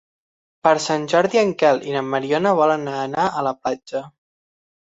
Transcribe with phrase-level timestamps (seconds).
[0.67, 4.07] Per Sant Jordi en Quel i na Mariona volen anar a la platja.